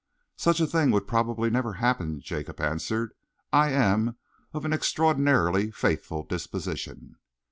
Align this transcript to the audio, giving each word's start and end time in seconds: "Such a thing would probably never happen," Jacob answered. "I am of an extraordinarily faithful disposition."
"Such 0.35 0.59
a 0.59 0.65
thing 0.65 0.89
would 0.89 1.07
probably 1.07 1.51
never 1.51 1.73
happen," 1.73 2.21
Jacob 2.21 2.59
answered. 2.59 3.13
"I 3.53 3.69
am 3.69 4.17
of 4.51 4.65
an 4.65 4.73
extraordinarily 4.73 5.69
faithful 5.69 6.23
disposition." 6.23 7.17